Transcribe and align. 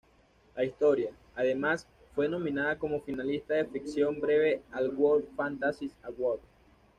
La 0.55 0.63
historia, 0.65 1.11
además, 1.35 1.87
fue 2.15 2.27
nominada 2.27 2.75
como 2.79 3.01
finalista 3.03 3.53
de 3.53 3.65
ficción 3.67 4.19
breve 4.19 4.63
al 4.71 4.89
World 4.95 5.27
Fantasy 5.35 5.91
Award. 6.01 6.39